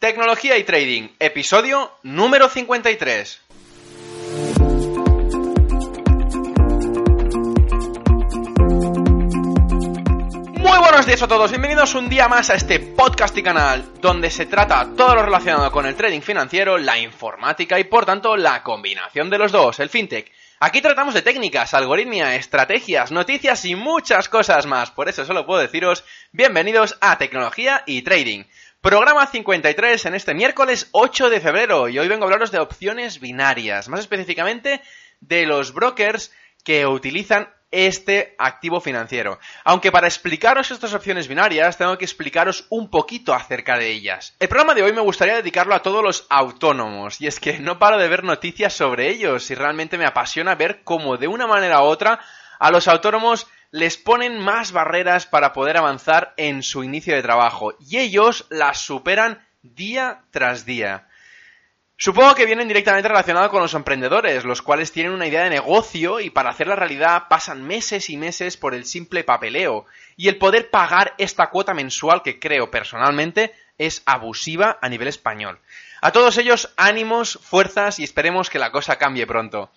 Tecnología 0.00 0.56
y 0.56 0.64
Trading, 0.64 1.08
episodio 1.18 1.92
número 2.04 2.48
53. 2.48 3.40
Muy 10.56 10.78
buenos 10.78 11.04
días 11.04 11.20
a 11.20 11.28
todos, 11.28 11.50
bienvenidos 11.50 11.94
un 11.94 12.08
día 12.08 12.28
más 12.28 12.48
a 12.48 12.54
este 12.54 12.80
podcast 12.80 13.36
y 13.36 13.42
canal 13.42 14.00
donde 14.00 14.30
se 14.30 14.46
trata 14.46 14.88
todo 14.96 15.14
lo 15.16 15.22
relacionado 15.22 15.70
con 15.70 15.84
el 15.84 15.94
trading 15.94 16.22
financiero, 16.22 16.78
la 16.78 16.98
informática 16.98 17.78
y 17.78 17.84
por 17.84 18.06
tanto 18.06 18.38
la 18.38 18.62
combinación 18.62 19.28
de 19.28 19.36
los 19.36 19.52
dos, 19.52 19.80
el 19.80 19.90
fintech. 19.90 20.32
Aquí 20.62 20.82
tratamos 20.82 21.14
de 21.14 21.22
técnicas, 21.22 21.72
algoritmia, 21.72 22.36
estrategias, 22.36 23.12
noticias 23.12 23.64
y 23.64 23.74
muchas 23.74 24.28
cosas 24.28 24.66
más. 24.66 24.90
Por 24.90 25.08
eso 25.08 25.24
solo 25.24 25.46
puedo 25.46 25.60
deciros 25.60 26.04
bienvenidos 26.32 26.98
a 27.00 27.16
Tecnología 27.16 27.82
y 27.86 28.02
Trading. 28.02 28.44
Programa 28.80 29.26
53 29.26 30.06
en 30.06 30.14
este 30.14 30.32
miércoles 30.32 30.88
8 30.92 31.28
de 31.28 31.40
febrero 31.40 31.90
y 31.90 31.98
hoy 31.98 32.08
vengo 32.08 32.24
a 32.24 32.28
hablaros 32.28 32.50
de 32.50 32.60
opciones 32.60 33.20
binarias, 33.20 33.90
más 33.90 34.00
específicamente 34.00 34.80
de 35.20 35.44
los 35.44 35.74
brokers 35.74 36.32
que 36.64 36.86
utilizan 36.86 37.50
este 37.70 38.34
activo 38.38 38.80
financiero. 38.80 39.38
Aunque 39.64 39.92
para 39.92 40.06
explicaros 40.06 40.70
estas 40.70 40.94
opciones 40.94 41.28
binarias 41.28 41.76
tengo 41.76 41.98
que 41.98 42.06
explicaros 42.06 42.64
un 42.70 42.88
poquito 42.88 43.34
acerca 43.34 43.76
de 43.76 43.90
ellas. 43.90 44.34
El 44.40 44.48
programa 44.48 44.72
de 44.72 44.82
hoy 44.82 44.94
me 44.94 45.02
gustaría 45.02 45.36
dedicarlo 45.36 45.74
a 45.74 45.82
todos 45.82 46.02
los 46.02 46.26
autónomos 46.30 47.20
y 47.20 47.26
es 47.26 47.38
que 47.38 47.58
no 47.58 47.78
paro 47.78 47.98
de 47.98 48.08
ver 48.08 48.24
noticias 48.24 48.72
sobre 48.72 49.10
ellos 49.10 49.50
y 49.50 49.54
realmente 49.54 49.98
me 49.98 50.06
apasiona 50.06 50.54
ver 50.54 50.80
cómo 50.84 51.18
de 51.18 51.28
una 51.28 51.46
manera 51.46 51.82
u 51.82 51.84
otra 51.84 52.18
a 52.58 52.70
los 52.70 52.88
autónomos 52.88 53.46
les 53.70 53.96
ponen 53.96 54.38
más 54.38 54.72
barreras 54.72 55.26
para 55.26 55.52
poder 55.52 55.76
avanzar 55.76 56.34
en 56.36 56.62
su 56.62 56.82
inicio 56.82 57.14
de 57.14 57.22
trabajo 57.22 57.74
y 57.78 57.98
ellos 57.98 58.46
las 58.50 58.80
superan 58.80 59.44
día 59.62 60.22
tras 60.30 60.64
día. 60.64 61.06
Supongo 62.02 62.34
que 62.34 62.46
vienen 62.46 62.66
directamente 62.66 63.08
relacionados 63.08 63.50
con 63.50 63.60
los 63.60 63.74
emprendedores, 63.74 64.44
los 64.44 64.62
cuales 64.62 64.90
tienen 64.90 65.12
una 65.12 65.26
idea 65.26 65.44
de 65.44 65.50
negocio 65.50 66.18
y 66.18 66.30
para 66.30 66.48
hacerla 66.48 66.74
realidad 66.74 67.24
pasan 67.28 67.62
meses 67.62 68.08
y 68.08 68.16
meses 68.16 68.56
por 68.56 68.74
el 68.74 68.86
simple 68.86 69.22
papeleo. 69.22 69.84
Y 70.16 70.28
el 70.28 70.38
poder 70.38 70.70
pagar 70.70 71.14
esta 71.18 71.50
cuota 71.50 71.74
mensual 71.74 72.22
que 72.22 72.40
creo 72.40 72.70
personalmente 72.70 73.52
es 73.76 74.02
abusiva 74.06 74.78
a 74.80 74.88
nivel 74.88 75.08
español. 75.08 75.60
A 76.00 76.10
todos 76.10 76.38
ellos 76.38 76.72
ánimos, 76.78 77.38
fuerzas 77.42 77.98
y 77.98 78.04
esperemos 78.04 78.48
que 78.48 78.58
la 78.58 78.72
cosa 78.72 78.96
cambie 78.96 79.26
pronto. 79.26 79.70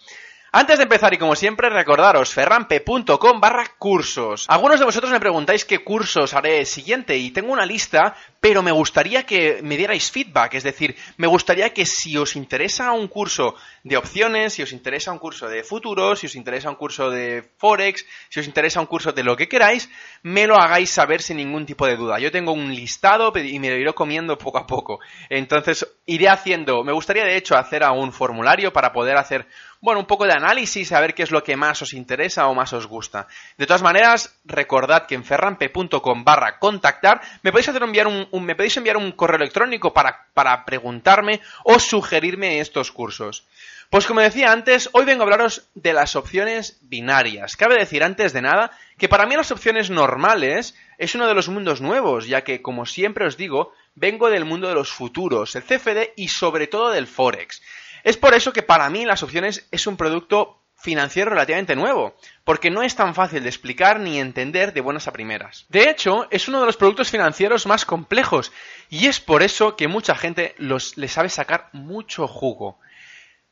Antes 0.55 0.77
de 0.77 0.83
empezar 0.83 1.11
y 1.11 1.17
como 1.17 1.35
siempre 1.35 1.67
recordaros 1.71 2.31
ferrampe.com 2.31 3.41
barra 3.41 3.65
cursos. 3.79 4.45
Algunos 4.47 4.77
de 4.77 4.85
vosotros 4.85 5.11
me 5.11 5.19
preguntáis 5.19 5.65
qué 5.65 5.79
cursos 5.79 6.35
haré 6.35 6.63
siguiente 6.67 7.17
y 7.17 7.31
tengo 7.31 7.51
una 7.51 7.65
lista, 7.65 8.15
pero 8.39 8.61
me 8.61 8.71
gustaría 8.71 9.25
que 9.25 9.61
me 9.63 9.77
dierais 9.77 10.11
feedback, 10.11 10.53
es 10.53 10.61
decir, 10.61 10.95
me 11.17 11.25
gustaría 11.25 11.73
que 11.73 11.87
si 11.87 12.15
os 12.19 12.35
interesa 12.35 12.91
un 12.91 13.07
curso 13.07 13.55
de 13.83 13.97
opciones, 13.97 14.53
si 14.53 14.61
os 14.61 14.73
interesa 14.73 15.11
un 15.11 15.17
curso 15.17 15.47
de 15.47 15.63
futuros, 15.63 16.19
si 16.19 16.27
os 16.27 16.35
interesa 16.35 16.69
un 16.69 16.75
curso 16.75 17.09
de 17.09 17.49
forex, 17.57 18.05
si 18.29 18.39
os 18.39 18.45
interesa 18.45 18.79
un 18.79 18.85
curso 18.85 19.11
de 19.11 19.23
lo 19.23 19.35
que 19.35 19.49
queráis, 19.49 19.89
me 20.21 20.45
lo 20.45 20.57
hagáis 20.57 20.91
saber 20.91 21.23
sin 21.23 21.37
ningún 21.37 21.65
tipo 21.65 21.87
de 21.87 21.95
duda. 21.95 22.19
Yo 22.19 22.31
tengo 22.31 22.53
un 22.53 22.75
listado 22.75 23.33
y 23.35 23.57
me 23.57 23.71
lo 23.71 23.77
iré 23.77 23.91
comiendo 23.93 24.37
poco 24.37 24.59
a 24.59 24.67
poco. 24.67 24.99
Entonces 25.29 25.87
iré 26.05 26.29
haciendo, 26.29 26.83
me 26.83 26.93
gustaría 26.93 27.25
de 27.25 27.37
hecho 27.37 27.57
hacer 27.57 27.83
a 27.83 27.91
un 27.91 28.13
formulario 28.13 28.71
para 28.71 28.93
poder 28.93 29.17
hacer 29.17 29.47
bueno, 29.83 29.99
un 29.99 30.05
poco 30.05 30.25
de 30.25 30.31
análisis, 30.31 30.93
a 30.93 31.01
ver 31.01 31.13
qué 31.13 31.23
es 31.23 31.31
lo 31.31 31.43
que 31.43 31.57
más 31.57 31.81
os 31.81 31.91
interesa 31.91 32.47
o 32.47 32.55
más 32.55 32.71
os 32.71 32.87
gusta. 32.87 33.27
De 33.57 33.67
todas 33.67 33.81
maneras, 33.81 34.33
recordad 34.45 35.07
que 35.07 35.15
en 35.15 35.25
ferrampe.com 35.25 36.23
barra 36.23 36.57
contactar 36.57 37.19
me 37.41 37.51
podéis 37.51 37.67
hacer 37.67 37.83
enviar 37.83 38.07
un, 38.07 38.29
me 38.45 38.55
podéis 38.55 38.77
enviar 38.77 38.95
un 38.95 39.11
correo 39.11 39.35
electrónico 39.35 39.91
para, 39.93 40.27
para 40.33 40.63
preguntarme 40.63 41.41
o 41.65 41.79
sugerirme 41.79 42.61
estos 42.61 42.93
cursos. 42.93 43.45
Pues 43.89 44.07
como 44.07 44.21
decía 44.21 44.53
antes, 44.53 44.89
hoy 44.93 45.03
vengo 45.03 45.23
a 45.23 45.25
hablaros 45.25 45.67
de 45.75 45.91
las 45.91 46.15
opciones 46.15 46.79
binarias. 46.83 47.57
Cabe 47.57 47.77
decir 47.77 48.05
antes 48.05 48.31
de 48.31 48.41
nada 48.41 48.71
que 48.97 49.09
para 49.09 49.25
mí 49.25 49.35
las 49.35 49.51
opciones 49.51 49.89
normales 49.89 50.77
es 50.97 51.13
uno 51.13 51.27
de 51.27 51.33
los 51.33 51.49
mundos 51.49 51.81
nuevos, 51.81 52.25
ya 52.25 52.45
que, 52.45 52.61
como 52.61 52.85
siempre 52.85 53.27
os 53.27 53.35
digo, 53.35 53.73
vengo 53.95 54.29
del 54.29 54.45
mundo 54.45 54.69
de 54.69 54.75
los 54.75 54.93
futuros, 54.93 55.57
el 55.57 55.63
CFD 55.63 56.13
y 56.15 56.29
sobre 56.29 56.67
todo 56.67 56.89
del 56.89 57.05
Forex. 57.05 57.61
Es 58.03 58.17
por 58.17 58.33
eso 58.33 58.53
que 58.53 58.63
para 58.63 58.89
mí 58.89 59.05
las 59.05 59.23
opciones 59.23 59.67
es 59.71 59.87
un 59.87 59.97
producto 59.97 60.59
financiero 60.83 61.29
relativamente 61.29 61.77
nuevo, 61.77 62.13
porque 62.43 62.69
no 62.69 62.83
es 62.83 62.93
tan 62.95 63.15
fácil 63.15 63.43
de 63.43 63.49
explicar 63.49 64.01
ni 64.01 64.19
entender 64.19 64.73
de 64.73 64.81
buenas 64.81 65.07
a 65.07 65.13
primeras. 65.13 65.65
De 65.69 65.89
hecho, 65.89 66.27
es 66.29 66.49
uno 66.49 66.59
de 66.59 66.65
los 66.65 66.75
productos 66.75 67.09
financieros 67.09 67.65
más 67.65 67.85
complejos 67.85 68.51
y 68.89 69.07
es 69.07 69.21
por 69.21 69.43
eso 69.43 69.77
que 69.77 69.87
mucha 69.87 70.13
gente 70.13 70.53
los, 70.57 70.97
le 70.97 71.07
sabe 71.07 71.29
sacar 71.29 71.69
mucho 71.71 72.27
jugo. 72.27 72.79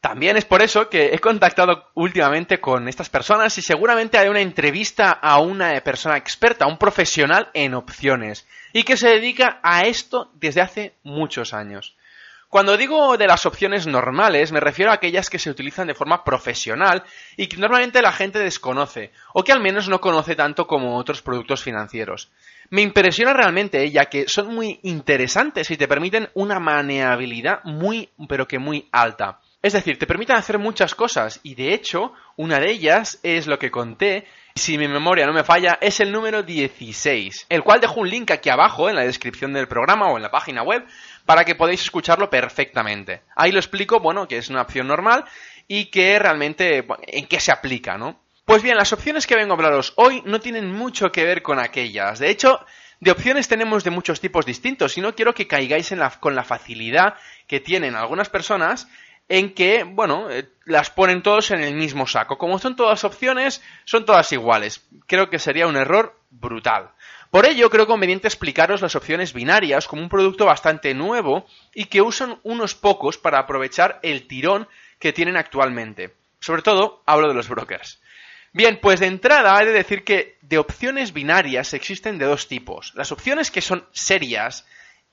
También 0.01 0.35
es 0.35 0.45
por 0.45 0.61
eso 0.61 0.89
que 0.89 1.13
he 1.13 1.19
contactado 1.19 1.89
últimamente 1.93 2.59
con 2.59 2.89
estas 2.89 3.09
personas 3.09 3.57
y 3.57 3.61
seguramente 3.61 4.17
haré 4.17 4.29
una 4.29 4.41
entrevista 4.41 5.11
a 5.11 5.39
una 5.39 5.79
persona 5.81 6.17
experta, 6.17 6.65
un 6.65 6.79
profesional 6.79 7.49
en 7.53 7.75
opciones, 7.75 8.45
y 8.73 8.83
que 8.83 8.97
se 8.97 9.07
dedica 9.07 9.59
a 9.63 9.83
esto 9.83 10.31
desde 10.33 10.61
hace 10.61 10.95
muchos 11.03 11.53
años. 11.53 11.95
Cuando 12.51 12.75
digo 12.75 13.15
de 13.15 13.27
las 13.27 13.45
opciones 13.45 13.87
normales, 13.87 14.51
me 14.51 14.59
refiero 14.59 14.91
a 14.91 14.95
aquellas 14.95 15.29
que 15.29 15.39
se 15.39 15.49
utilizan 15.49 15.87
de 15.87 15.95
forma 15.95 16.25
profesional 16.25 17.01
y 17.37 17.47
que 17.47 17.55
normalmente 17.55 18.01
la 18.01 18.11
gente 18.11 18.39
desconoce, 18.39 19.13
o 19.33 19.41
que 19.41 19.53
al 19.53 19.61
menos 19.61 19.87
no 19.87 20.01
conoce 20.01 20.35
tanto 20.35 20.67
como 20.67 20.97
otros 20.97 21.21
productos 21.21 21.63
financieros. 21.63 22.29
Me 22.69 22.81
impresiona 22.81 23.31
realmente, 23.31 23.89
ya 23.89 24.07
que 24.07 24.27
son 24.27 24.53
muy 24.53 24.81
interesantes 24.83 25.71
y 25.71 25.77
te 25.77 25.87
permiten 25.87 26.27
una 26.33 26.59
maneabilidad 26.59 27.63
muy, 27.63 28.09
pero 28.27 28.49
que 28.49 28.59
muy 28.59 28.89
alta. 28.91 29.39
Es 29.61 29.71
decir, 29.71 29.97
te 29.97 30.05
permiten 30.05 30.35
hacer 30.35 30.59
muchas 30.59 30.93
cosas 30.93 31.39
y 31.43 31.55
de 31.55 31.73
hecho, 31.73 32.11
una 32.35 32.59
de 32.59 32.69
ellas 32.69 33.17
es 33.23 33.47
lo 33.47 33.59
que 33.59 33.71
conté 33.71 34.25
si 34.55 34.77
mi 34.77 34.87
memoria 34.87 35.25
no 35.25 35.33
me 35.33 35.43
falla, 35.43 35.77
es 35.79 35.99
el 35.99 36.11
número 36.11 36.43
16, 36.43 37.45
el 37.47 37.63
cual 37.63 37.79
dejo 37.79 38.01
un 38.01 38.09
link 38.09 38.31
aquí 38.31 38.49
abajo 38.49 38.89
en 38.89 38.95
la 38.95 39.03
descripción 39.03 39.53
del 39.53 39.67
programa 39.67 40.07
o 40.07 40.17
en 40.17 40.23
la 40.23 40.31
página 40.31 40.61
web 40.63 40.85
para 41.25 41.45
que 41.45 41.55
podáis 41.55 41.81
escucharlo 41.81 42.29
perfectamente. 42.29 43.21
Ahí 43.35 43.51
lo 43.51 43.59
explico, 43.59 43.99
bueno, 43.99 44.27
que 44.27 44.37
es 44.37 44.49
una 44.49 44.61
opción 44.61 44.87
normal 44.87 45.25
y 45.67 45.85
que 45.85 46.19
realmente 46.19 46.85
en 47.07 47.25
qué 47.27 47.39
se 47.39 47.51
aplica, 47.51 47.97
¿no? 47.97 48.19
Pues 48.45 48.63
bien, 48.63 48.75
las 48.75 48.91
opciones 48.91 49.27
que 49.27 49.35
vengo 49.35 49.53
a 49.53 49.55
hablaros 49.55 49.93
hoy 49.95 50.23
no 50.25 50.39
tienen 50.39 50.71
mucho 50.71 51.11
que 51.11 51.23
ver 51.23 51.41
con 51.41 51.59
aquellas. 51.59 52.19
De 52.19 52.29
hecho, 52.29 52.65
de 52.99 53.11
opciones 53.11 53.47
tenemos 53.47 53.83
de 53.83 53.91
muchos 53.91 54.19
tipos 54.19 54.45
distintos 54.45 54.97
y 54.97 55.01
no 55.01 55.15
quiero 55.15 55.33
que 55.33 55.47
caigáis 55.47 55.91
en 55.91 56.01
con 56.19 56.35
la 56.35 56.43
facilidad 56.43 57.15
que 57.47 57.59
tienen 57.59 57.95
algunas 57.95 58.29
personas 58.29 58.87
en 59.29 59.53
que, 59.53 59.83
bueno, 59.83 60.29
eh, 60.29 60.49
las 60.65 60.89
ponen 60.89 61.23
todos 61.23 61.51
en 61.51 61.61
el 61.61 61.73
mismo 61.73 62.05
saco. 62.05 62.37
Como 62.37 62.59
son 62.59 62.75
todas 62.75 63.03
opciones, 63.03 63.63
son 63.85 64.05
todas 64.05 64.31
iguales. 64.33 64.85
Creo 65.07 65.29
que 65.29 65.39
sería 65.39 65.67
un 65.67 65.77
error 65.77 66.19
brutal. 66.29 66.91
Por 67.31 67.45
ello, 67.45 67.69
creo 67.69 67.87
conveniente 67.87 68.27
explicaros 68.27 68.81
las 68.81 68.95
opciones 68.95 69.31
binarias 69.31 69.87
como 69.87 70.01
un 70.01 70.09
producto 70.09 70.45
bastante 70.45 70.93
nuevo 70.93 71.47
y 71.73 71.85
que 71.85 72.01
usan 72.01 72.39
unos 72.43 72.75
pocos 72.75 73.17
para 73.17 73.39
aprovechar 73.39 74.01
el 74.03 74.27
tirón 74.27 74.67
que 74.99 75.13
tienen 75.13 75.37
actualmente. 75.37 76.13
Sobre 76.41 76.61
todo, 76.61 77.01
hablo 77.05 77.29
de 77.29 77.33
los 77.33 77.47
brokers. 77.47 78.01
Bien, 78.51 78.79
pues 78.81 78.99
de 78.99 79.05
entrada 79.07 79.61
he 79.61 79.65
de 79.65 79.71
decir 79.71 80.03
que 80.03 80.37
de 80.41 80.57
opciones 80.57 81.13
binarias 81.13 81.73
existen 81.73 82.17
de 82.17 82.25
dos 82.25 82.49
tipos. 82.49 82.91
Las 82.95 83.13
opciones 83.13 83.49
que 83.49 83.61
son 83.61 83.87
serias 83.93 84.67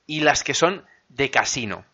y 0.05 0.21
las 0.21 0.43
que 0.43 0.55
son 0.55 0.85
de 1.09 1.31
casino. 1.31 1.85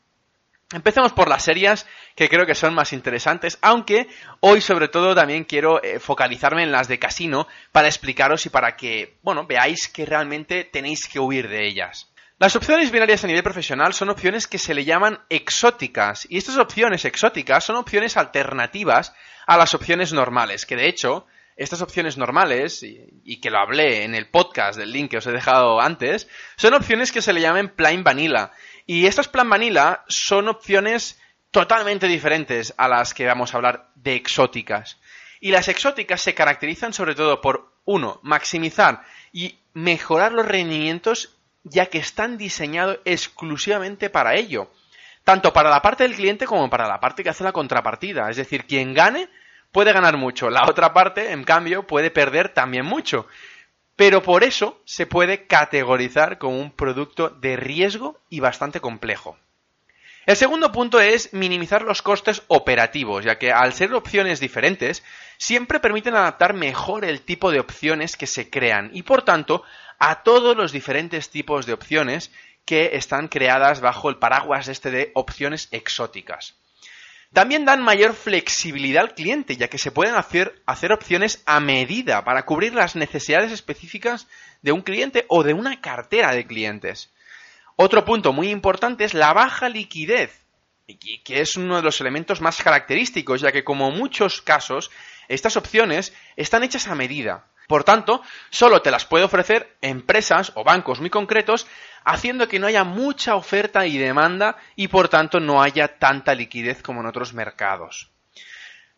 Empecemos 0.72 1.12
por 1.12 1.28
las 1.28 1.44
serias, 1.44 1.86
que 2.16 2.28
creo 2.28 2.46
que 2.46 2.54
son 2.54 2.74
más 2.74 2.92
interesantes, 2.92 3.58
aunque 3.60 4.08
hoy 4.40 4.60
sobre 4.60 4.88
todo 4.88 5.14
también 5.14 5.44
quiero 5.44 5.82
eh, 5.82 6.00
focalizarme 6.00 6.62
en 6.62 6.72
las 6.72 6.88
de 6.88 6.98
casino 6.98 7.46
para 7.70 7.88
explicaros 7.88 8.46
y 8.46 8.48
para 8.48 8.76
que, 8.76 9.18
bueno, 9.22 9.46
veáis 9.46 9.88
que 9.88 10.06
realmente 10.06 10.64
tenéis 10.64 11.06
que 11.06 11.20
huir 11.20 11.48
de 11.48 11.66
ellas. 11.66 12.10
Las 12.38 12.56
opciones 12.56 12.90
binarias 12.90 13.22
a 13.22 13.28
nivel 13.28 13.44
profesional 13.44 13.92
son 13.94 14.10
opciones 14.10 14.48
que 14.48 14.58
se 14.58 14.74
le 14.74 14.84
llaman 14.84 15.20
exóticas, 15.28 16.26
y 16.28 16.38
estas 16.38 16.58
opciones 16.58 17.04
exóticas 17.04 17.64
son 17.64 17.76
opciones 17.76 18.16
alternativas 18.16 19.14
a 19.46 19.56
las 19.56 19.74
opciones 19.74 20.12
normales, 20.12 20.66
que 20.66 20.74
de 20.74 20.88
hecho, 20.88 21.26
estas 21.56 21.80
opciones 21.80 22.16
normales, 22.16 22.82
y, 22.82 23.40
que 23.40 23.50
lo 23.50 23.58
hablé 23.58 24.02
en 24.02 24.16
el 24.16 24.28
podcast 24.28 24.76
del 24.76 24.90
link 24.90 25.12
que 25.12 25.18
os 25.18 25.26
he 25.28 25.32
dejado 25.32 25.80
antes, 25.80 26.28
son 26.56 26.74
opciones 26.74 27.12
que 27.12 27.22
se 27.22 27.32
le 27.32 27.40
llaman 27.40 27.68
plain 27.68 28.02
vanilla, 28.02 28.50
y 28.86 29.06
estas 29.06 29.28
plan 29.28 29.48
vanilla 29.48 30.04
son 30.08 30.48
opciones 30.48 31.20
totalmente 31.50 32.06
diferentes 32.06 32.74
a 32.76 32.88
las 32.88 33.14
que 33.14 33.26
vamos 33.26 33.54
a 33.54 33.56
hablar 33.56 33.88
de 33.94 34.14
exóticas. 34.14 34.98
Y 35.40 35.50
las 35.50 35.68
exóticas 35.68 36.20
se 36.20 36.34
caracterizan 36.34 36.92
sobre 36.92 37.14
todo 37.14 37.40
por, 37.40 37.72
uno, 37.84 38.20
maximizar 38.22 39.02
y 39.32 39.58
mejorar 39.72 40.32
los 40.32 40.46
rendimientos 40.46 41.36
ya 41.62 41.86
que 41.86 41.98
están 41.98 42.36
diseñados 42.36 42.98
exclusivamente 43.04 44.10
para 44.10 44.34
ello. 44.34 44.70
Tanto 45.22 45.52
para 45.52 45.70
la 45.70 45.80
parte 45.80 46.02
del 46.02 46.14
cliente 46.14 46.44
como 46.44 46.68
para 46.68 46.86
la 46.86 47.00
parte 47.00 47.22
que 47.22 47.30
hace 47.30 47.44
la 47.44 47.52
contrapartida. 47.52 48.28
Es 48.28 48.36
decir, 48.36 48.66
quien 48.66 48.92
gane 48.92 49.28
puede 49.72 49.92
ganar 49.92 50.18
mucho. 50.18 50.50
La 50.50 50.68
otra 50.68 50.92
parte, 50.92 51.32
en 51.32 51.44
cambio, 51.44 51.86
puede 51.86 52.10
perder 52.10 52.50
también 52.50 52.84
mucho 52.84 53.26
pero 53.96 54.22
por 54.22 54.44
eso 54.44 54.80
se 54.84 55.06
puede 55.06 55.46
categorizar 55.46 56.38
como 56.38 56.58
un 56.58 56.70
producto 56.70 57.30
de 57.30 57.56
riesgo 57.56 58.18
y 58.28 58.40
bastante 58.40 58.80
complejo. 58.80 59.36
El 60.26 60.36
segundo 60.36 60.72
punto 60.72 61.00
es 61.00 61.34
minimizar 61.34 61.82
los 61.82 62.00
costes 62.00 62.42
operativos, 62.48 63.24
ya 63.24 63.38
que 63.38 63.52
al 63.52 63.74
ser 63.74 63.92
opciones 63.92 64.40
diferentes, 64.40 65.04
siempre 65.36 65.80
permiten 65.80 66.14
adaptar 66.14 66.54
mejor 66.54 67.04
el 67.04 67.20
tipo 67.20 67.50
de 67.50 67.60
opciones 67.60 68.16
que 68.16 68.26
se 68.26 68.48
crean 68.48 68.90
y 68.94 69.02
por 69.02 69.22
tanto 69.22 69.62
a 69.98 70.22
todos 70.22 70.56
los 70.56 70.72
diferentes 70.72 71.28
tipos 71.28 71.66
de 71.66 71.74
opciones 71.74 72.32
que 72.64 72.90
están 72.94 73.28
creadas 73.28 73.82
bajo 73.82 74.08
el 74.08 74.16
paraguas 74.16 74.68
este 74.68 74.90
de 74.90 75.10
opciones 75.14 75.68
exóticas. 75.70 76.54
También 77.34 77.64
dan 77.64 77.82
mayor 77.82 78.14
flexibilidad 78.14 79.02
al 79.02 79.14
cliente, 79.14 79.56
ya 79.56 79.66
que 79.66 79.76
se 79.76 79.90
pueden 79.90 80.14
hacer, 80.14 80.62
hacer, 80.66 80.92
opciones 80.92 81.42
a 81.46 81.58
medida 81.58 82.22
para 82.24 82.44
cubrir 82.44 82.74
las 82.74 82.94
necesidades 82.94 83.50
específicas 83.50 84.28
de 84.62 84.70
un 84.70 84.82
cliente 84.82 85.26
o 85.28 85.42
de 85.42 85.52
una 85.52 85.80
cartera 85.80 86.32
de 86.32 86.46
clientes. 86.46 87.12
Otro 87.74 88.04
punto 88.04 88.32
muy 88.32 88.50
importante 88.50 89.02
es 89.02 89.14
la 89.14 89.32
baja 89.32 89.68
liquidez, 89.68 90.46
que 91.24 91.40
es 91.40 91.56
uno 91.56 91.74
de 91.74 91.82
los 91.82 92.00
elementos 92.00 92.40
más 92.40 92.62
característicos, 92.62 93.40
ya 93.40 93.50
que 93.50 93.64
como 93.64 93.90
muchos 93.90 94.40
casos, 94.40 94.92
estas 95.26 95.56
opciones 95.56 96.14
están 96.36 96.62
hechas 96.62 96.86
a 96.86 96.94
medida. 96.94 97.46
Por 97.66 97.82
tanto, 97.82 98.22
solo 98.50 98.80
te 98.80 98.92
las 98.92 99.06
puede 99.06 99.24
ofrecer 99.24 99.76
empresas 99.80 100.52
o 100.54 100.62
bancos 100.62 101.00
muy 101.00 101.10
concretos, 101.10 101.66
haciendo 102.04 102.48
que 102.48 102.58
no 102.58 102.66
haya 102.66 102.84
mucha 102.84 103.34
oferta 103.34 103.86
y 103.86 103.98
demanda 103.98 104.56
y 104.76 104.88
por 104.88 105.08
tanto 105.08 105.40
no 105.40 105.62
haya 105.62 105.98
tanta 105.98 106.34
liquidez 106.34 106.82
como 106.82 107.00
en 107.00 107.06
otros 107.06 107.32
mercados. 107.32 108.10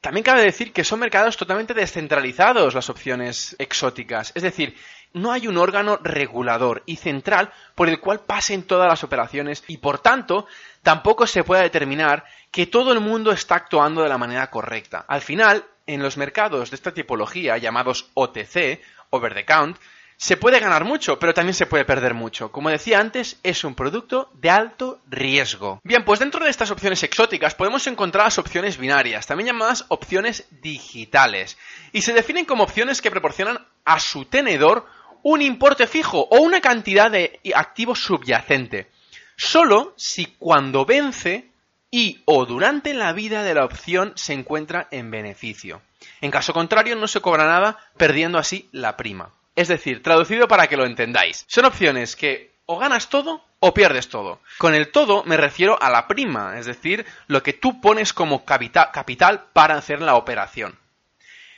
También 0.01 0.25
cabe 0.25 0.43
decir 0.43 0.73
que 0.73 0.85
son 0.85 1.01
mercados 1.01 1.37
totalmente 1.37 1.75
descentralizados 1.75 2.75
las 2.75 2.91
opciones 2.91 3.57
exóticas, 3.59 4.33
es 4.35 4.43
decir, 4.43 4.77
no 5.13 5.33
hay 5.33 5.49
un 5.49 5.57
órgano 5.57 5.99
regulador 6.03 6.83
y 6.85 6.97
central 6.97 7.51
por 7.75 7.89
el 7.89 8.01
cual 8.01 8.21
pasen 8.21 8.65
todas 8.65 8.89
las 8.89 9.03
operaciones 9.03 9.65
y 9.67 9.79
por 9.79 9.99
tanto 9.99 10.47
tampoco 10.83 11.27
se 11.27 11.43
puede 11.43 11.63
determinar 11.63 12.25
que 12.51 12.67
todo 12.67 12.93
el 12.93 13.01
mundo 13.01 13.33
está 13.33 13.55
actuando 13.55 14.03
de 14.03 14.11
la 14.11 14.19
manera 14.19 14.51
correcta. 14.51 15.05
Al 15.09 15.23
final, 15.23 15.65
en 15.87 16.03
los 16.03 16.17
mercados 16.19 16.71
de 16.71 16.77
esta 16.77 16.93
tipología 16.93 17.57
llamados 17.57 18.11
OTC, 18.15 18.81
over 19.11 19.35
the 19.35 19.45
count, 19.45 19.79
se 20.19 20.37
puede 20.37 20.61
ganar 20.61 20.85
mucho, 20.85 21.19
pero 21.19 21.35
también 21.35 21.55
se 21.55 21.67
puede 21.67 21.85
perder 21.85 22.15
mucho. 22.15 22.51
Como 22.51 22.71
decía 22.71 23.01
antes, 23.01 23.39
es 23.43 23.65
un 23.65 23.75
producto 23.75 24.31
de 24.35 24.51
alto 24.51 25.01
riesgo. 25.09 25.81
Bien, 25.85 26.05
pues 26.05 26.21
dentro 26.21 26.45
de 26.45 26.51
estas 26.51 26.71
opciones 26.71 27.03
exóticas 27.03 27.55
podemos 27.55 27.87
encontrar 27.87 28.25
las 28.25 28.39
opciones 28.39 28.79
binarias, 28.79 29.27
también 29.27 29.49
llamadas 29.49 29.85
opciones 29.89 30.47
digitales, 30.63 31.59
y 31.93 32.03
se 32.03 32.15
definen 32.15 32.47
como 32.47 32.65
opciones 32.65 33.03
que 33.03 33.11
proporcionan 33.11 33.59
a 33.85 34.01
su 34.01 34.25
tenedor 34.25 34.87
un 35.23 35.43
importe 35.43 35.87
fijo 35.87 36.29
o 36.31 36.41
una 36.41 36.61
cantidad 36.61 37.11
de 37.11 37.41
activo 37.55 37.95
subyacente, 37.95 38.91
solo 39.37 39.93
si 39.97 40.27
cuando 40.39 40.87
vence 40.87 41.51
y 41.91 42.23
o 42.25 42.47
durante 42.47 42.95
la 42.95 43.13
vida 43.13 43.43
de 43.43 43.55
la 43.55 43.65
opción 43.65 44.13
se 44.17 44.33
encuentra 44.33 44.89
en 44.91 45.11
beneficio. 45.11 45.83
En 46.21 46.31
caso 46.31 46.53
contrario, 46.53 46.97
no 46.97 47.09
se 47.09 47.21
cobra 47.21 47.47
nada, 47.47 47.79
perdiendo 47.97 48.39
así 48.39 48.69
la 48.73 48.97
prima. 48.97 49.33
Es 49.57 49.69
decir, 49.69 50.03
traducido 50.03 50.47
para 50.47 50.69
que 50.69 50.77
lo 50.77 50.85
entendáis, 50.85 51.45
son 51.49 51.65
opciones 51.65 52.15
que 52.15 52.55
o 52.67 52.79
ganas 52.79 53.09
todo 53.09 53.43
o 53.59 53.73
pierdes 53.73 54.09
todo. 54.09 54.41
Con 54.59 54.75
el 54.75 54.93
todo 54.93 55.25
me 55.25 55.37
refiero 55.37 55.81
a 55.81 55.89
la 55.91 56.07
prima, 56.07 56.59
es 56.59 56.67
decir, 56.67 57.07
lo 57.27 57.43
que 57.43 57.55
tú 57.55 57.81
pones 57.81 58.13
como 58.13 58.45
capital 58.45 59.47
para 59.53 59.77
hacer 59.77 60.03
la 60.03 60.17
operación. 60.17 60.79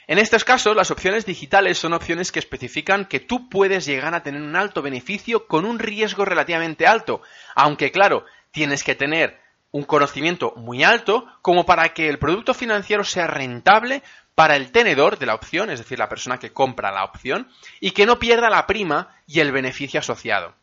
En 0.07 0.19
estos 0.19 0.45
casos, 0.45 0.75
las 0.75 0.91
opciones 0.91 1.27
digitales 1.27 1.77
son 1.77 1.93
opciones 1.93 2.33
que 2.33 2.39
especifican 2.39 3.05
que 3.05 3.21
tú 3.21 3.51
puedes 3.51 3.85
llegar 3.85 4.15
a 4.15 4.23
tener 4.23 4.41
un 4.41 4.57
alto 4.57 4.81
beneficio 4.81 5.47
con 5.47 5.67
un 5.67 5.79
riesgo 5.79 6.25
relativamente 6.25 6.87
alto, 6.87 7.21
aunque 7.55 7.91
claro, 7.91 8.25
tienes 8.51 8.85
que 8.85 8.95
tener 8.95 9.39
un 9.71 9.83
conocimiento 9.83 10.55
muy 10.57 10.83
alto 10.83 11.27
como 11.43 11.67
para 11.67 11.93
que 11.93 12.09
el 12.09 12.19
producto 12.19 12.55
financiero 12.55 13.05
sea 13.05 13.27
rentable 13.27 14.03
para 14.39 14.55
el 14.55 14.71
tenedor 14.71 15.19
de 15.19 15.27
la 15.27 15.35
opción, 15.35 15.69
es 15.69 15.81
decir, 15.81 15.99
la 15.99 16.09
persona 16.09 16.39
que 16.39 16.53
compra 16.53 16.93
la 16.93 17.03
opción, 17.03 17.49
y 17.81 17.91
que 17.91 18.07
no 18.07 18.21
pierda 18.21 18.49
la 18.49 18.69
prima 18.69 19.17
y 19.27 19.41
el 19.41 19.51
beneficio 19.51 19.99
asociado. 19.99 20.55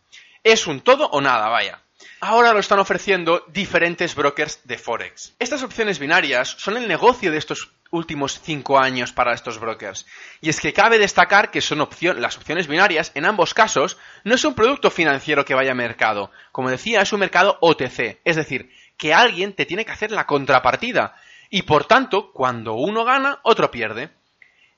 Es 0.45 0.65
un 0.65 0.79
todo 0.79 1.09
o 1.09 1.19
nada, 1.19 1.49
vaya. 1.49 1.81
Ahora 2.21 2.53
lo 2.53 2.59
están 2.59 2.79
ofreciendo 2.79 3.43
diferentes 3.49 4.15
brokers 4.15 4.61
de 4.63 4.77
Forex. 4.77 5.35
Estas 5.39 5.61
opciones 5.61 5.99
binarias 5.99 6.55
son 6.57 6.77
el 6.77 6.87
negocio 6.87 7.33
de 7.33 7.37
estos 7.37 7.69
últimos 7.91 8.39
cinco 8.41 8.79
años 8.79 9.11
para 9.11 9.33
estos 9.33 9.59
brokers. 9.59 10.05
Y 10.39 10.47
es 10.47 10.61
que 10.61 10.71
cabe 10.71 10.97
destacar 10.97 11.51
que 11.51 11.59
son 11.59 11.85
las 12.17 12.37
opciones 12.37 12.67
binarias, 12.67 13.11
en 13.13 13.25
ambos 13.25 13.53
casos, 13.53 13.97
no 14.23 14.35
es 14.35 14.45
un 14.45 14.55
producto 14.55 14.89
financiero 14.89 15.43
que 15.43 15.53
vaya 15.53 15.73
a 15.73 15.75
mercado. 15.75 16.31
Como 16.53 16.69
decía, 16.69 17.01
es 17.01 17.11
un 17.11 17.19
mercado 17.19 17.57
OTC, 17.59 18.21
es 18.23 18.37
decir, 18.37 18.71
que 18.95 19.13
alguien 19.13 19.51
te 19.51 19.65
tiene 19.65 19.83
que 19.83 19.91
hacer 19.91 20.11
la 20.11 20.25
contrapartida 20.25 21.13
y 21.49 21.63
por 21.63 21.85
tanto, 21.85 22.31
cuando 22.31 22.73
uno 22.73 23.05
gana, 23.05 23.39
otro 23.43 23.71
pierde. 23.71 24.09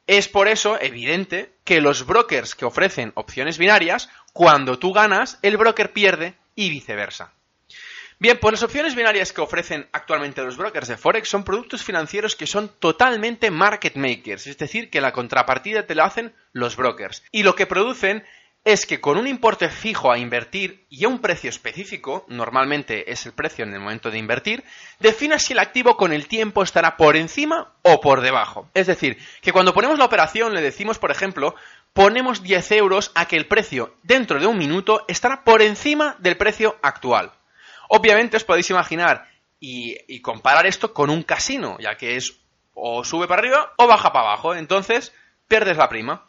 Es 0.05 0.27
por 0.27 0.47
eso 0.47 0.79
evidente 0.79 1.51
que 1.63 1.81
los 1.81 2.05
brokers 2.05 2.55
que 2.55 2.65
ofrecen 2.65 3.11
opciones 3.15 3.57
binarias, 3.57 4.09
cuando 4.31 4.79
tú 4.79 4.93
ganas, 4.93 5.39
el 5.41 5.57
broker 5.57 5.91
pierde 5.91 6.35
y 6.55 6.69
viceversa. 6.69 7.33
Bien, 8.19 8.39
pues 8.39 8.53
las 8.53 8.63
opciones 8.63 8.95
binarias 8.95 9.31
que 9.31 9.41
ofrecen 9.41 9.87
actualmente 9.91 10.41
los 10.41 10.57
brokers 10.57 10.87
de 10.87 10.97
Forex 10.97 11.29
son 11.29 11.43
productos 11.43 11.83
financieros 11.83 12.35
que 12.35 12.47
son 12.47 12.71
totalmente 12.79 13.51
market 13.51 13.95
makers, 13.95 14.47
es 14.47 14.57
decir, 14.57 14.89
que 14.89 15.01
la 15.01 15.11
contrapartida 15.11 15.85
te 15.85 15.93
la 15.93 16.05
hacen 16.05 16.33
los 16.51 16.75
brokers. 16.75 17.23
Y 17.31 17.43
lo 17.43 17.53
que 17.53 17.67
producen 17.67 18.23
es 18.67 18.85
que 18.85 18.99
con 18.99 19.17
un 19.17 19.27
importe 19.27 19.69
fijo 19.69 20.11
a 20.11 20.17
invertir 20.17 20.85
y 20.89 21.05
a 21.05 21.07
un 21.07 21.19
precio 21.19 21.49
específico, 21.49 22.25
normalmente 22.27 23.09
es 23.09 23.25
el 23.25 23.31
precio 23.31 23.63
en 23.63 23.73
el 23.73 23.79
momento 23.79 24.11
de 24.11 24.17
invertir, 24.17 24.65
defina 24.99 25.39
si 25.39 25.53
el 25.53 25.59
activo 25.59 25.95
con 25.95 26.11
el 26.11 26.27
tiempo 26.27 26.63
estará 26.63 26.97
por 26.97 27.15
encima 27.15 27.71
o 27.83 28.01
por 28.01 28.19
debajo. 28.19 28.69
Es 28.73 28.87
decir, 28.87 29.19
que 29.41 29.53
cuando 29.53 29.73
ponemos 29.73 29.97
la 29.97 30.03
operación 30.03 30.53
le 30.53 30.59
decimos, 30.59 30.99
por 30.99 31.11
ejemplo, 31.11 31.55
ponemos 31.93 32.43
10 32.43 32.73
euros 32.73 33.13
a 33.15 33.25
que 33.25 33.37
el 33.37 33.47
precio 33.47 33.95
dentro 34.03 34.37
de 34.37 34.47
un 34.47 34.57
minuto 34.57 35.05
estará 35.07 35.45
por 35.45 35.61
encima 35.61 36.17
del 36.19 36.35
precio 36.35 36.77
actual. 36.81 37.31
Obviamente 37.87 38.35
os 38.35 38.43
podéis 38.43 38.69
imaginar 38.69 39.29
y, 39.61 39.95
y 40.09 40.19
comparar 40.19 40.65
esto 40.65 40.93
con 40.93 41.09
un 41.09 41.23
casino, 41.23 41.77
ya 41.79 41.95
que 41.95 42.17
es 42.17 42.41
o 42.73 43.05
sube 43.05 43.29
para 43.29 43.39
arriba 43.39 43.73
o 43.77 43.87
baja 43.87 44.11
para 44.11 44.27
abajo, 44.27 44.55
entonces 44.55 45.13
pierdes 45.47 45.77
la 45.77 45.87
prima. 45.87 46.27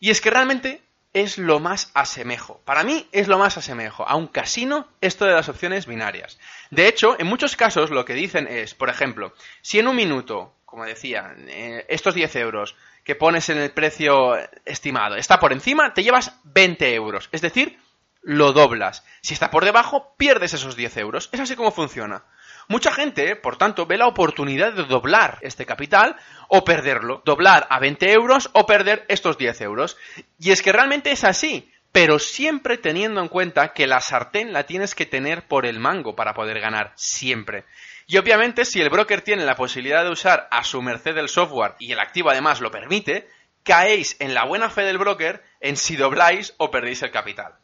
Y 0.00 0.10
es 0.10 0.20
que 0.20 0.28
realmente 0.28 0.82
es 1.12 1.38
lo 1.38 1.60
más 1.60 1.90
asemejo. 1.94 2.60
Para 2.64 2.84
mí 2.84 3.08
es 3.12 3.28
lo 3.28 3.38
más 3.38 3.56
asemejo 3.56 4.06
a 4.08 4.16
un 4.16 4.28
casino 4.28 4.88
esto 5.00 5.24
de 5.24 5.32
las 5.32 5.48
opciones 5.48 5.86
binarias. 5.86 6.38
De 6.70 6.88
hecho, 6.88 7.16
en 7.18 7.26
muchos 7.26 7.56
casos 7.56 7.90
lo 7.90 8.04
que 8.04 8.14
dicen 8.14 8.46
es, 8.46 8.74
por 8.74 8.90
ejemplo, 8.90 9.32
si 9.62 9.78
en 9.78 9.88
un 9.88 9.96
minuto, 9.96 10.54
como 10.64 10.84
decía, 10.84 11.34
eh, 11.38 11.86
estos 11.88 12.14
10 12.14 12.36
euros 12.36 12.76
que 13.04 13.14
pones 13.14 13.48
en 13.48 13.58
el 13.58 13.70
precio 13.70 14.36
estimado 14.66 15.16
está 15.16 15.40
por 15.40 15.52
encima, 15.52 15.94
te 15.94 16.02
llevas 16.02 16.38
20 16.44 16.94
euros. 16.94 17.28
Es 17.32 17.40
decir, 17.40 17.78
lo 18.22 18.52
doblas. 18.52 19.04
Si 19.22 19.32
está 19.32 19.50
por 19.50 19.64
debajo, 19.64 20.14
pierdes 20.18 20.52
esos 20.52 20.76
10 20.76 20.96
euros. 20.98 21.30
Es 21.32 21.40
así 21.40 21.56
como 21.56 21.70
funciona. 21.70 22.24
Mucha 22.68 22.92
gente, 22.92 23.34
por 23.34 23.56
tanto, 23.56 23.86
ve 23.86 23.96
la 23.96 24.06
oportunidad 24.06 24.74
de 24.74 24.84
doblar 24.84 25.38
este 25.40 25.64
capital 25.64 26.16
o 26.48 26.64
perderlo. 26.64 27.22
Doblar 27.24 27.66
a 27.70 27.80
20 27.80 28.12
euros 28.12 28.50
o 28.52 28.66
perder 28.66 29.06
estos 29.08 29.38
10 29.38 29.62
euros. 29.62 29.96
Y 30.38 30.50
es 30.50 30.60
que 30.60 30.70
realmente 30.70 31.10
es 31.10 31.24
así, 31.24 31.72
pero 31.92 32.18
siempre 32.18 32.76
teniendo 32.76 33.22
en 33.22 33.28
cuenta 33.28 33.72
que 33.72 33.86
la 33.86 34.02
sartén 34.02 34.52
la 34.52 34.64
tienes 34.64 34.94
que 34.94 35.06
tener 35.06 35.48
por 35.48 35.64
el 35.64 35.80
mango 35.80 36.14
para 36.14 36.34
poder 36.34 36.60
ganar, 36.60 36.92
siempre. 36.94 37.64
Y 38.06 38.18
obviamente 38.18 38.66
si 38.66 38.82
el 38.82 38.90
broker 38.90 39.22
tiene 39.22 39.46
la 39.46 39.56
posibilidad 39.56 40.04
de 40.04 40.10
usar 40.10 40.46
a 40.50 40.62
su 40.62 40.82
merced 40.82 41.16
el 41.16 41.30
software 41.30 41.74
y 41.78 41.92
el 41.92 42.00
activo 42.00 42.28
además 42.28 42.60
lo 42.60 42.70
permite, 42.70 43.28
caéis 43.62 44.16
en 44.20 44.34
la 44.34 44.44
buena 44.44 44.68
fe 44.68 44.82
del 44.82 44.98
broker 44.98 45.42
en 45.60 45.78
si 45.78 45.96
dobláis 45.96 46.54
o 46.58 46.70
perdéis 46.70 47.02
el 47.02 47.10
capital. 47.10 47.54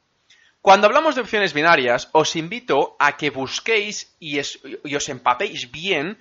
Cuando 0.65 0.87
hablamos 0.87 1.15
de 1.15 1.21
opciones 1.21 1.53
binarias, 1.53 2.09
os 2.13 2.37
invito 2.37 2.97
a 2.99 3.19
que 3.19 3.29
busquéis 3.29 4.17
y, 4.19 4.41
os 4.41 5.09
empapéis 5.11 5.71
bien 5.71 6.17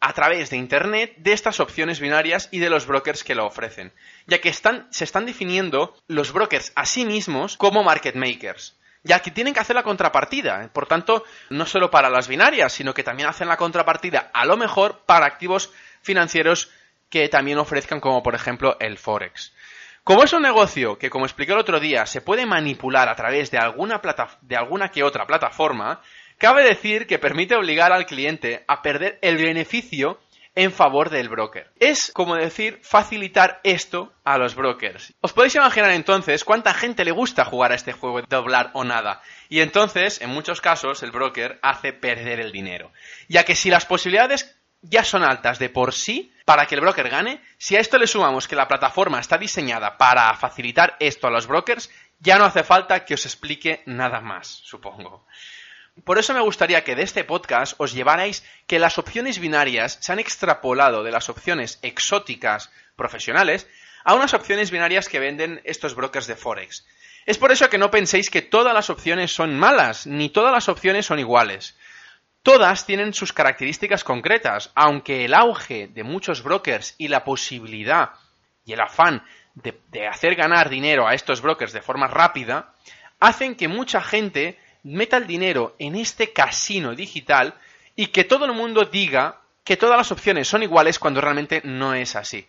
a 0.00 0.14
través 0.14 0.48
de 0.48 0.56
Internet 0.56 1.12
de 1.18 1.34
estas 1.34 1.60
opciones 1.60 2.00
binarias 2.00 2.48
y 2.50 2.58
de 2.58 2.70
los 2.70 2.86
brokers 2.86 3.22
que 3.22 3.34
lo 3.34 3.44
ofrecen, 3.44 3.92
ya 4.26 4.40
que 4.40 4.50
se 4.50 5.04
están 5.04 5.26
definiendo 5.26 5.94
los 6.08 6.32
brokers 6.32 6.72
a 6.74 6.86
sí 6.86 7.04
mismos 7.04 7.58
como 7.58 7.84
market 7.84 8.14
makers, 8.14 8.78
ya 9.02 9.20
que 9.20 9.30
tienen 9.30 9.52
que 9.52 9.60
hacer 9.60 9.76
la 9.76 9.82
contrapartida, 9.82 10.70
por 10.72 10.86
tanto, 10.86 11.24
no 11.50 11.66
solo 11.66 11.90
para 11.90 12.08
las 12.08 12.28
binarias, 12.28 12.72
sino 12.72 12.94
que 12.94 13.04
también 13.04 13.28
hacen 13.28 13.46
la 13.46 13.58
contrapartida 13.58 14.30
a 14.32 14.46
lo 14.46 14.56
mejor 14.56 15.02
para 15.04 15.26
activos 15.26 15.70
financieros 16.00 16.70
que 17.10 17.28
también 17.28 17.58
ofrezcan 17.58 18.00
como 18.00 18.22
por 18.22 18.34
ejemplo 18.34 18.78
el 18.80 18.96
Forex. 18.96 19.52
Como 20.06 20.22
es 20.22 20.32
un 20.32 20.42
negocio 20.42 20.98
que, 20.98 21.10
como 21.10 21.26
expliqué 21.26 21.50
el 21.50 21.58
otro 21.58 21.80
día, 21.80 22.06
se 22.06 22.20
puede 22.20 22.46
manipular 22.46 23.08
a 23.08 23.16
través 23.16 23.50
de 23.50 23.58
alguna, 23.58 24.00
de 24.40 24.56
alguna 24.56 24.88
que 24.92 25.02
otra 25.02 25.26
plataforma, 25.26 26.00
cabe 26.38 26.62
decir 26.62 27.08
que 27.08 27.18
permite 27.18 27.56
obligar 27.56 27.92
al 27.92 28.06
cliente 28.06 28.64
a 28.68 28.82
perder 28.82 29.18
el 29.20 29.36
beneficio 29.36 30.20
en 30.54 30.70
favor 30.70 31.10
del 31.10 31.28
broker. 31.28 31.72
Es 31.80 32.12
como 32.14 32.36
decir 32.36 32.78
facilitar 32.84 33.58
esto 33.64 34.12
a 34.22 34.38
los 34.38 34.54
brokers. 34.54 35.12
Os 35.22 35.32
podéis 35.32 35.56
imaginar 35.56 35.90
entonces 35.90 36.44
cuánta 36.44 36.72
gente 36.72 37.04
le 37.04 37.10
gusta 37.10 37.44
jugar 37.44 37.72
a 37.72 37.74
este 37.74 37.90
juego 37.90 38.20
de 38.20 38.28
doblar 38.28 38.70
o 38.74 38.84
nada. 38.84 39.22
Y 39.48 39.58
entonces, 39.58 40.20
en 40.20 40.30
muchos 40.30 40.60
casos, 40.60 41.02
el 41.02 41.10
broker 41.10 41.58
hace 41.62 41.92
perder 41.92 42.38
el 42.38 42.52
dinero. 42.52 42.92
Ya 43.28 43.42
que 43.42 43.56
si 43.56 43.70
las 43.70 43.86
posibilidades 43.86 44.56
ya 44.88 45.04
son 45.04 45.24
altas 45.24 45.58
de 45.58 45.68
por 45.68 45.92
sí 45.92 46.32
para 46.44 46.66
que 46.66 46.74
el 46.74 46.80
broker 46.80 47.08
gane, 47.08 47.40
si 47.58 47.76
a 47.76 47.80
esto 47.80 47.98
le 47.98 48.06
sumamos 48.06 48.46
que 48.46 48.56
la 48.56 48.68
plataforma 48.68 49.20
está 49.20 49.38
diseñada 49.38 49.98
para 49.98 50.32
facilitar 50.34 50.96
esto 51.00 51.26
a 51.26 51.30
los 51.30 51.46
brokers, 51.46 51.90
ya 52.20 52.38
no 52.38 52.44
hace 52.44 52.62
falta 52.62 53.04
que 53.04 53.14
os 53.14 53.26
explique 53.26 53.82
nada 53.86 54.20
más, 54.20 54.46
supongo. 54.64 55.26
Por 56.04 56.18
eso 56.18 56.34
me 56.34 56.40
gustaría 56.40 56.84
que 56.84 56.94
de 56.94 57.02
este 57.02 57.24
podcast 57.24 57.74
os 57.78 57.92
llevarais 57.92 58.44
que 58.66 58.78
las 58.78 58.98
opciones 58.98 59.38
binarias 59.38 59.98
se 60.00 60.12
han 60.12 60.18
extrapolado 60.18 61.02
de 61.02 61.10
las 61.10 61.28
opciones 61.28 61.78
exóticas 61.82 62.70
profesionales 62.96 63.66
a 64.04 64.14
unas 64.14 64.34
opciones 64.34 64.70
binarias 64.70 65.08
que 65.08 65.18
venden 65.18 65.60
estos 65.64 65.94
brokers 65.94 66.26
de 66.26 66.36
Forex. 66.36 66.86
Es 67.24 67.38
por 67.38 67.50
eso 67.50 67.68
que 67.68 67.78
no 67.78 67.90
penséis 67.90 68.30
que 68.30 68.42
todas 68.42 68.72
las 68.72 68.88
opciones 68.88 69.34
son 69.34 69.58
malas, 69.58 70.06
ni 70.06 70.28
todas 70.28 70.52
las 70.52 70.68
opciones 70.68 71.06
son 71.06 71.18
iguales. 71.18 71.76
Todas 72.46 72.86
tienen 72.86 73.12
sus 73.12 73.32
características 73.32 74.04
concretas, 74.04 74.70
aunque 74.76 75.24
el 75.24 75.34
auge 75.34 75.88
de 75.88 76.04
muchos 76.04 76.44
brokers 76.44 76.94
y 76.96 77.08
la 77.08 77.24
posibilidad 77.24 78.10
y 78.64 78.72
el 78.72 78.80
afán 78.80 79.24
de, 79.54 80.06
hacer 80.06 80.36
ganar 80.36 80.70
dinero 80.70 81.08
a 81.08 81.14
estos 81.14 81.40
brokers 81.40 81.72
de 81.72 81.82
forma 81.82 82.06
rápida, 82.06 82.72
hacen 83.18 83.56
que 83.56 83.66
mucha 83.66 84.00
gente 84.00 84.60
meta 84.84 85.16
el 85.16 85.26
dinero 85.26 85.74
en 85.80 85.96
este 85.96 86.32
casino 86.32 86.94
digital 86.94 87.54
y 87.96 88.06
que 88.06 88.22
todo 88.22 88.44
el 88.44 88.52
mundo 88.52 88.84
diga 88.84 89.40
que 89.64 89.76
todas 89.76 89.98
las 89.98 90.12
opciones 90.12 90.46
son 90.46 90.62
iguales 90.62 91.00
cuando 91.00 91.20
realmente 91.20 91.62
no 91.64 91.94
es 91.94 92.14
así. 92.14 92.46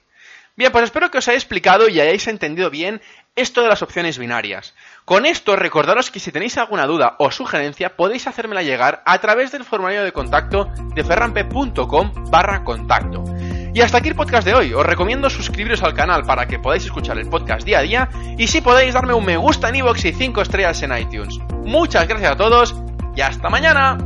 Bien, 0.57 0.71
pues 0.71 0.85
espero 0.85 1.11
que 1.11 1.19
os 1.19 1.27
haya 1.27 1.37
explicado 1.37 1.87
y 1.87 1.99
hayáis 1.99 2.27
entendido 2.27 2.71
bien 2.71 2.99
esto 3.35 3.61
de 3.61 3.67
las 3.67 3.83
opciones 3.83 4.17
binarias. 4.17 4.73
Con 5.05 5.27
esto, 5.27 5.55
recordaros 5.55 6.09
que 6.09 6.19
si 6.19 6.31
tenéis 6.31 6.57
alguna 6.57 6.87
duda 6.87 7.15
o 7.19 7.29
sugerencia, 7.29 7.95
podéis 7.95 8.25
hacérmela 8.25 8.63
llegar 8.63 9.03
a 9.05 9.19
través 9.19 9.51
del 9.51 9.63
formulario 9.63 10.03
de 10.03 10.11
contacto 10.11 10.71
de 10.95 11.03
ferrampe.com 11.03 12.11
barra 12.31 12.63
contacto. 12.63 13.23
Y 13.71 13.81
hasta 13.81 13.99
aquí 13.99 14.09
el 14.09 14.15
podcast 14.15 14.47
de 14.47 14.55
hoy. 14.55 14.73
Os 14.73 14.83
recomiendo 14.83 15.29
suscribiros 15.29 15.83
al 15.83 15.93
canal 15.93 16.23
para 16.23 16.47
que 16.47 16.57
podáis 16.57 16.85
escuchar 16.85 17.19
el 17.19 17.29
podcast 17.29 17.63
día 17.63 17.77
a 17.77 17.83
día 17.83 18.09
y 18.35 18.47
si 18.47 18.61
podéis 18.61 18.95
darme 18.95 19.13
un 19.13 19.23
me 19.23 19.37
gusta 19.37 19.69
en 19.69 19.75
iVoox 19.75 20.05
y 20.05 20.13
5 20.13 20.41
estrellas 20.41 20.81
en 20.81 20.97
iTunes. 20.97 21.37
Muchas 21.65 22.07
gracias 22.07 22.31
a 22.31 22.35
todos 22.35 22.75
y 23.15 23.21
hasta 23.21 23.47
mañana. 23.49 23.99